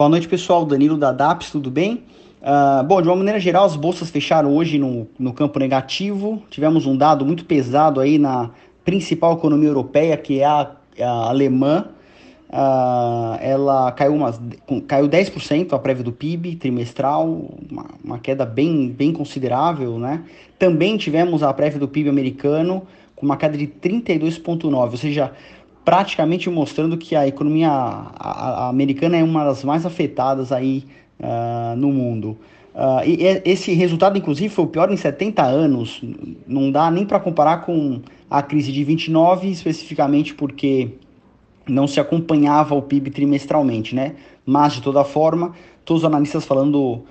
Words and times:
Boa 0.00 0.08
noite, 0.08 0.26
pessoal. 0.26 0.64
Danilo 0.64 0.96
da 0.96 1.12
DAPS, 1.12 1.50
tudo 1.50 1.70
bem? 1.70 2.04
Uh, 2.40 2.82
bom, 2.84 3.02
de 3.02 3.08
uma 3.08 3.16
maneira 3.16 3.38
geral, 3.38 3.66
as 3.66 3.76
bolsas 3.76 4.08
fecharam 4.08 4.56
hoje 4.56 4.78
no, 4.78 5.06
no 5.18 5.30
campo 5.34 5.58
negativo. 5.58 6.42
Tivemos 6.48 6.86
um 6.86 6.96
dado 6.96 7.22
muito 7.26 7.44
pesado 7.44 8.00
aí 8.00 8.18
na 8.18 8.48
principal 8.82 9.34
economia 9.34 9.68
europeia, 9.68 10.16
que 10.16 10.40
é 10.40 10.46
a, 10.46 10.70
a 10.98 11.28
alemã. 11.28 11.88
Uh, 12.48 13.36
ela 13.42 13.92
caiu, 13.92 14.14
umas, 14.14 14.40
caiu 14.88 15.06
10% 15.06 15.74
a 15.74 15.78
prévia 15.78 16.02
do 16.02 16.12
PIB 16.12 16.56
trimestral, 16.56 17.26
uma, 17.70 17.84
uma, 18.02 18.18
queda 18.18 18.46
bem, 18.46 18.88
bem 18.88 19.12
considerável, 19.12 19.98
né? 19.98 20.24
Também 20.58 20.96
tivemos 20.96 21.42
a 21.42 21.52
prévia 21.52 21.78
do 21.78 21.86
PIB 21.86 22.08
americano 22.08 22.86
com 23.14 23.26
uma 23.26 23.36
queda 23.36 23.58
de 23.58 23.66
32,9%, 23.66 24.72
ou 24.72 24.96
seja, 24.96 25.30
praticamente 25.84 26.48
mostrando 26.50 26.96
que 26.96 27.16
a 27.16 27.26
economia 27.26 27.70
americana 28.68 29.16
é 29.16 29.24
uma 29.24 29.44
das 29.44 29.64
mais 29.64 29.86
afetadas 29.86 30.52
aí 30.52 30.84
uh, 31.18 31.76
no 31.76 31.92
mundo. 31.92 32.36
Uh, 32.74 33.04
e 33.04 33.42
esse 33.44 33.72
resultado, 33.72 34.16
inclusive, 34.16 34.48
foi 34.48 34.64
o 34.64 34.68
pior 34.68 34.92
em 34.92 34.96
70 34.96 35.42
anos. 35.42 36.00
Não 36.46 36.70
dá 36.70 36.90
nem 36.90 37.04
para 37.04 37.18
comparar 37.18 37.58
com 37.58 38.00
a 38.30 38.42
crise 38.42 38.70
de 38.72 38.84
29, 38.84 39.50
especificamente 39.50 40.34
porque 40.34 40.90
não 41.68 41.86
se 41.86 41.98
acompanhava 41.98 42.74
o 42.74 42.82
PIB 42.82 43.10
trimestralmente, 43.10 43.94
né? 43.94 44.14
Mas, 44.46 44.74
de 44.74 44.82
toda 44.82 45.04
forma, 45.04 45.52
todos 45.84 46.02
os 46.02 46.06
analistas 46.06 46.44
falando 46.44 47.02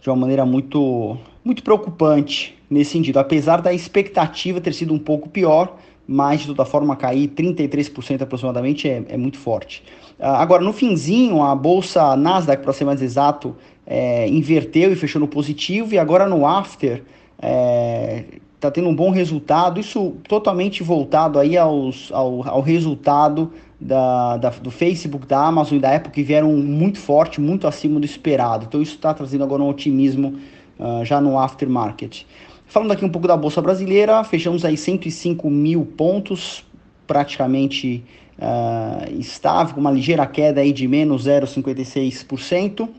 de 0.00 0.08
uma 0.08 0.16
maneira 0.16 0.46
muito, 0.46 1.16
muito 1.44 1.62
preocupante 1.62 2.56
nesse 2.70 2.92
sentido. 2.92 3.18
Apesar 3.18 3.60
da 3.60 3.72
expectativa 3.72 4.60
ter 4.60 4.72
sido 4.72 4.94
um 4.94 4.98
pouco 4.98 5.28
pior, 5.28 5.76
mas 6.08 6.40
de 6.40 6.46
toda 6.46 6.64
forma 6.64 6.96
cair 6.96 7.28
33% 7.28 8.22
aproximadamente 8.22 8.88
é, 8.88 9.04
é 9.10 9.16
muito 9.18 9.36
forte. 9.36 9.84
Uh, 10.18 10.24
agora, 10.24 10.64
no 10.64 10.72
finzinho, 10.72 11.42
a 11.42 11.54
bolsa 11.54 12.16
Nasdaq, 12.16 12.62
para 12.62 12.72
ser 12.72 12.86
mais 12.86 13.02
exato, 13.02 13.54
é, 13.86 14.26
inverteu 14.28 14.90
e 14.90 14.96
fechou 14.96 15.20
no 15.20 15.28
positivo, 15.28 15.94
e 15.94 15.98
agora 15.98 16.26
no 16.26 16.46
after 16.46 17.02
está 17.36 18.68
é, 18.68 18.70
tendo 18.70 18.88
um 18.88 18.94
bom 18.94 19.10
resultado, 19.10 19.78
isso 19.78 20.16
totalmente 20.26 20.82
voltado 20.82 21.38
aí 21.38 21.56
aos, 21.56 22.10
ao, 22.12 22.46
ao 22.48 22.60
resultado 22.60 23.52
da, 23.80 24.36
da, 24.36 24.50
do 24.50 24.70
Facebook, 24.70 25.26
da 25.26 25.46
Amazon 25.46 25.78
e 25.78 25.80
da 25.80 25.94
Apple, 25.94 26.10
que 26.10 26.22
vieram 26.22 26.52
muito 26.52 26.98
forte, 26.98 27.40
muito 27.40 27.66
acima 27.66 28.00
do 28.00 28.06
esperado. 28.06 28.66
Então 28.66 28.82
isso 28.82 28.94
está 28.94 29.14
trazendo 29.14 29.44
agora 29.44 29.62
um 29.62 29.68
otimismo 29.68 30.38
uh, 30.78 31.04
já 31.04 31.20
no 31.20 31.38
aftermarket. 31.38 32.24
Falando 32.68 32.92
aqui 32.92 33.02
um 33.02 33.08
pouco 33.08 33.26
da 33.26 33.34
Bolsa 33.34 33.62
Brasileira, 33.62 34.22
fechamos 34.22 34.62
aí 34.62 34.76
105 34.76 35.48
mil 35.48 35.86
pontos, 35.86 36.62
praticamente 37.06 38.04
uh, 38.38 39.18
estável, 39.18 39.74
com 39.74 39.80
uma 39.80 39.90
ligeira 39.90 40.26
queda 40.26 40.60
aí 40.60 40.70
de 40.70 40.86
menos 40.86 41.26
0,56%. 41.26 42.82
Uh, 42.82 42.90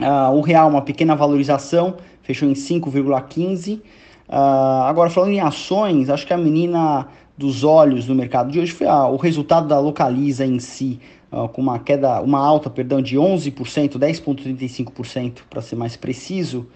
ah, 0.00 0.30
o 0.30 0.40
real, 0.40 0.68
uma 0.68 0.82
pequena 0.82 1.16
valorização, 1.16 1.96
fechou 2.22 2.48
em 2.48 2.52
5,15%. 2.52 3.78
Uh, 3.78 3.82
ah, 4.28 4.86
agora, 4.88 5.10
falando 5.10 5.32
em 5.32 5.40
ações, 5.40 6.08
acho 6.08 6.24
que 6.24 6.32
a 6.32 6.38
menina 6.38 7.08
dos 7.36 7.64
olhos 7.64 8.06
no 8.06 8.14
mercado 8.14 8.52
de 8.52 8.60
hoje 8.60 8.70
foi 8.70 8.86
o 8.86 9.16
resultado 9.16 9.66
da 9.66 9.80
Localiza 9.80 10.46
em 10.46 10.60
si, 10.60 11.00
com 11.52 11.60
uma 11.60 11.80
queda, 11.80 12.20
uma 12.20 12.38
alta, 12.38 12.70
perdão, 12.70 13.02
de 13.02 13.16
11%, 13.16 13.98
10,35% 13.98 15.40
para 15.50 15.60
ser 15.60 15.74
mais 15.74 15.96
preciso. 15.96 16.68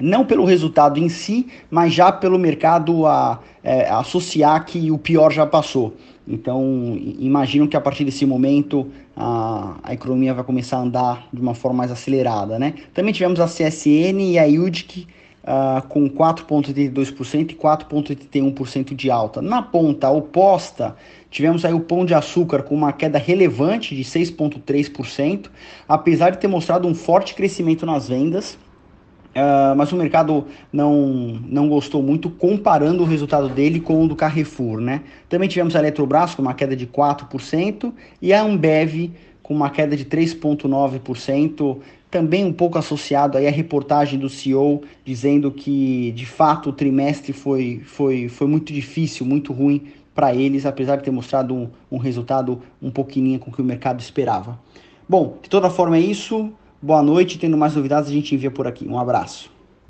Não 0.00 0.24
pelo 0.24 0.44
resultado 0.44 0.98
em 0.98 1.08
si, 1.08 1.46
mas 1.70 1.92
já 1.92 2.10
pelo 2.12 2.38
mercado 2.38 3.06
a, 3.06 3.40
é, 3.62 3.88
associar 3.88 4.64
que 4.64 4.90
o 4.90 4.98
pior 4.98 5.32
já 5.32 5.46
passou. 5.46 5.94
Então, 6.26 6.98
imagino 7.18 7.66
que 7.66 7.76
a 7.76 7.80
partir 7.80 8.04
desse 8.04 8.26
momento 8.26 8.86
a, 9.16 9.76
a 9.82 9.94
economia 9.94 10.34
vai 10.34 10.44
começar 10.44 10.76
a 10.76 10.80
andar 10.80 11.26
de 11.32 11.40
uma 11.40 11.54
forma 11.54 11.78
mais 11.78 11.90
acelerada, 11.90 12.58
né? 12.58 12.74
Também 12.92 13.12
tivemos 13.12 13.40
a 13.40 13.46
CSN 13.46 14.20
e 14.20 14.38
a 14.38 14.44
UDIC 14.44 15.06
uh, 15.48 15.86
com 15.88 16.08
4,82% 16.08 17.52
e 17.52 17.54
4,81% 17.54 18.94
de 18.94 19.10
alta. 19.10 19.40
Na 19.40 19.62
ponta 19.62 20.10
oposta, 20.10 20.94
tivemos 21.30 21.64
aí 21.64 21.72
o 21.72 21.80
Pão 21.80 22.04
de 22.04 22.12
Açúcar 22.12 22.62
com 22.62 22.74
uma 22.74 22.92
queda 22.92 23.18
relevante 23.18 23.96
de 23.96 24.04
6,3%, 24.04 25.46
apesar 25.88 26.30
de 26.30 26.38
ter 26.38 26.48
mostrado 26.48 26.86
um 26.86 26.94
forte 26.94 27.34
crescimento 27.34 27.86
nas 27.86 28.08
vendas, 28.08 28.58
Uh, 29.38 29.76
mas 29.76 29.92
o 29.92 29.96
mercado 29.96 30.46
não, 30.72 31.38
não 31.46 31.68
gostou 31.68 32.02
muito 32.02 32.28
comparando 32.28 33.04
o 33.04 33.06
resultado 33.06 33.48
dele 33.48 33.78
com 33.78 34.02
o 34.04 34.08
do 34.08 34.16
Carrefour, 34.16 34.80
né? 34.80 35.02
Também 35.28 35.48
tivemos 35.48 35.76
a 35.76 35.78
Eletrobras 35.78 36.34
com 36.34 36.42
uma 36.42 36.54
queda 36.54 36.74
de 36.74 36.88
4% 36.88 37.92
e 38.20 38.32
a 38.32 38.42
Ambev 38.42 39.12
com 39.40 39.54
uma 39.54 39.70
queda 39.70 39.96
de 39.96 40.04
3,9%, 40.04 41.78
também 42.10 42.44
um 42.44 42.52
pouco 42.52 42.78
associado 42.78 43.38
aí 43.38 43.46
à 43.46 43.50
reportagem 43.50 44.18
do 44.18 44.28
CEO 44.28 44.82
dizendo 45.04 45.52
que 45.52 46.10
de 46.12 46.26
fato 46.26 46.70
o 46.70 46.72
trimestre 46.72 47.32
foi, 47.32 47.80
foi, 47.84 48.28
foi 48.28 48.46
muito 48.48 48.72
difícil, 48.72 49.24
muito 49.24 49.52
ruim 49.52 49.86
para 50.14 50.34
eles, 50.34 50.66
apesar 50.66 50.96
de 50.96 51.04
ter 51.04 51.12
mostrado 51.12 51.54
um, 51.54 51.68
um 51.92 51.96
resultado 51.96 52.60
um 52.82 52.90
pouquinho 52.90 53.38
com 53.38 53.50
o 53.50 53.54
que 53.54 53.62
o 53.62 53.64
mercado 53.64 54.00
esperava. 54.00 54.58
Bom, 55.08 55.38
de 55.40 55.48
toda 55.48 55.70
forma 55.70 55.96
é 55.96 56.00
isso. 56.00 56.52
Boa 56.80 57.02
noite. 57.02 57.38
Tendo 57.38 57.56
mais 57.56 57.74
novidades, 57.74 58.08
a 58.08 58.12
gente 58.12 58.34
envia 58.34 58.50
por 58.50 58.66
aqui. 58.66 58.86
Um 58.86 58.98
abraço. 58.98 59.50